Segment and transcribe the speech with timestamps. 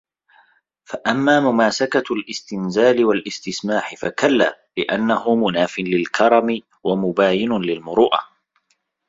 [0.85, 8.19] فَأَمَّا مُمَاكَسَةُ الِاسْتِنْزَالِ وَالِاسْتِسْمَاحِ فَكَلَّا؛ لِأَنَّهُ مُنَافٍ لِلْكَرْمِ وَمُبَايِنٌ لِلْمُرُوءَةِ